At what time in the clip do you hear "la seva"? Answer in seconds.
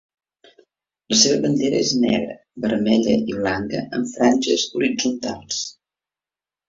1.13-1.41